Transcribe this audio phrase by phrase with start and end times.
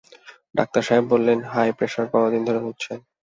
[0.55, 2.99] Doctor সাহেব বললেন, high প্রেশারে কত দিন ধরে ভুগছেন?